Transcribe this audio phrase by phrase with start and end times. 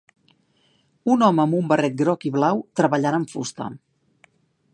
[1.15, 3.73] Un home amb un barret groc i blau treballant amb fusta.